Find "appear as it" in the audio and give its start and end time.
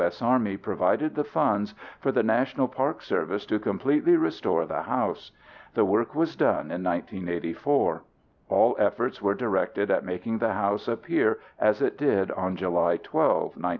10.87-11.99